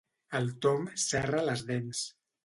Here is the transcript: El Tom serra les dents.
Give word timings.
El 0.37 0.47
Tom 0.65 0.87
serra 1.03 1.43
les 1.49 1.61
dents. 1.67 2.01